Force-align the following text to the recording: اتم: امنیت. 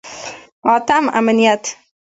اتم: 0.73 1.03
امنیت. 1.19 1.63